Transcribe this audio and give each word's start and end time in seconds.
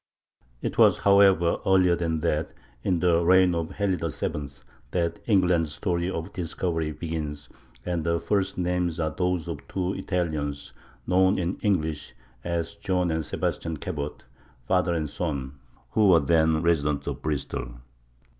]It 0.67 0.79
was, 0.79 0.97
however, 0.97 1.59
earlier 1.63 1.95
than 1.95 2.21
that—in 2.21 3.01
the 3.01 3.23
reign 3.23 3.53
of 3.53 3.69
Henry 3.69 3.97
VII—that 3.97 5.19
England's 5.27 5.73
story 5.73 6.09
of 6.09 6.33
discovery 6.33 6.91
begins, 6.91 7.49
and 7.85 8.03
the 8.03 8.19
first 8.19 8.57
names 8.57 8.99
are 8.99 9.11
those 9.11 9.47
of 9.47 9.59
two 9.67 9.93
Italians 9.93 10.73
known 11.05 11.37
in 11.37 11.57
English 11.57 12.15
as 12.43 12.73
John 12.73 13.11
and 13.11 13.23
Sebastian 13.23 13.77
Cabot, 13.77 14.23
father 14.63 14.95
and 14.95 15.07
son, 15.07 15.59
who 15.91 16.07
were 16.09 16.19
then 16.19 16.63
residents 16.63 17.05
of 17.05 17.21
Bristol. 17.21 17.71